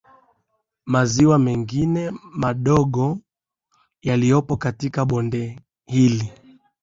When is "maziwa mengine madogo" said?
0.85-3.19